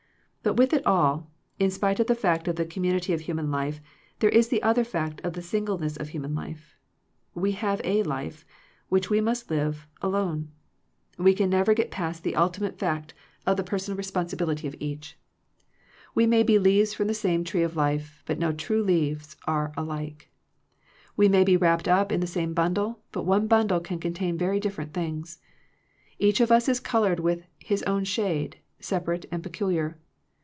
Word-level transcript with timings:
But 0.43 0.55
with 0.57 0.73
it 0.73 0.83
all, 0.87 1.29
in 1.59 1.69
spite 1.69 1.99
of 1.99 2.07
the 2.07 2.15
fact 2.15 2.47
of 2.47 2.55
the 2.55 2.65
community 2.65 3.13
of 3.13 3.21
human 3.21 3.51
life, 3.51 3.79
there 4.19 4.29
is 4.31 4.47
the 4.47 4.63
other 4.63 4.83
fact 4.83 5.21
of 5.23 5.33
the 5.33 5.41
singleness 5.43 5.97
of 5.97 6.09
human 6.09 6.33
life. 6.33 6.75
We 7.35 7.51
have 7.51 7.79
a 7.83 8.01
life, 8.01 8.43
which 8.89 9.07
we 9.11 9.21
must 9.21 9.51
live 9.51 9.85
alone. 10.01 10.49
We 11.19 11.35
can 11.35 11.51
never 11.51 11.75
get 11.75 11.91
past 11.91 12.23
the 12.23 12.35
ultimate 12.35 12.79
fact 12.79 13.13
of 13.45 13.55
the 13.55 13.63
perscrnal 13.63 13.95
responsi 13.97 14.35
202 14.35 14.35
Digitized 14.35 14.35
by 14.35 14.45
VjOOQIC 14.47 14.53
THE 14.57 14.65
LIMITS 14.65 14.65
OF 14.65 14.65
FRIENDSHIP 14.65 14.65
bility 14.65 14.67
of 14.67 14.81
each. 14.81 15.17
We 16.15 16.25
may 16.25 16.43
be 16.43 16.59
leaves 16.59 16.93
from 16.95 17.07
the 17.07 17.13
same 17.13 17.43
tree 17.43 17.63
of 17.63 17.75
life, 17.75 18.23
but 18.25 18.39
no 18.39 18.51
two 18.51 18.83
leaves 18.83 19.35
are 19.45 19.71
alike. 19.77 20.31
We 21.15 21.29
may 21.29 21.43
be 21.43 21.55
wrapped 21.57 21.87
up 21.87 22.11
in 22.11 22.19
the 22.19 22.25
same 22.25 22.55
bundle, 22.55 23.03
but 23.11 23.27
one 23.27 23.45
bundle 23.45 23.79
can 23.79 23.99
contain 23.99 24.39
very 24.39 24.59
different 24.59 24.91
things. 24.91 25.37
Each 26.17 26.41
of 26.41 26.51
us 26.51 26.67
is 26.67 26.79
colored 26.79 27.19
with 27.19 27.45
his 27.59 27.83
own 27.83 28.03
shade, 28.05 28.57
sepa 28.81 29.07
rate 29.07 29.27
and 29.31 29.43
peculiar. 29.43 29.99